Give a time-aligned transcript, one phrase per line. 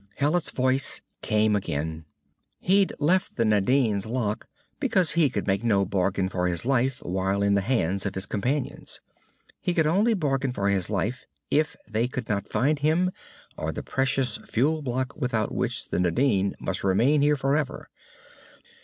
[0.15, 2.05] Hallet's voice came again.
[2.59, 4.47] He'd left the Nadine's lock
[4.79, 8.25] because he could make no bargain for his life while in the hands of his
[8.25, 8.99] companions.
[9.59, 13.11] He could only bargain for his life if they could not find him
[13.57, 17.87] or the precious fuel block without which the Nadine must remain here forever.